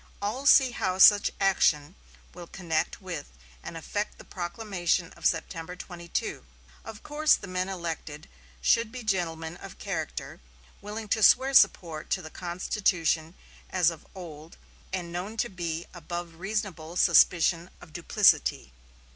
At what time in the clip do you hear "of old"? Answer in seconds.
13.91-14.57